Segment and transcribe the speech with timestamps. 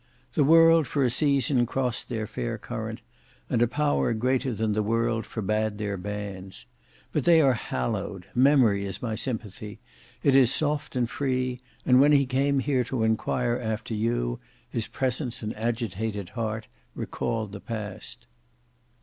[0.33, 3.01] "The world for a season crossed their fair current,
[3.51, 6.65] and a power greater than the world forbade their banns;
[7.11, 9.79] but they are hallowed; memory is my sympathy;
[10.23, 14.87] it is soft and free, and when he came here to enquire after you, his
[14.87, 16.65] presence and agitated heart
[16.95, 18.25] recalled the past."